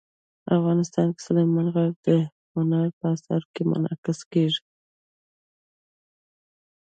افغانستان 0.57 1.07
کې 1.15 1.21
سلیمان 1.27 1.67
غر 1.73 1.89
د 2.05 2.09
هنر 2.53 2.85
په 2.97 3.05
اثارو 3.13 3.47
کې 3.53 3.61
منعکس 3.71 4.19
کېږي. 4.31 4.61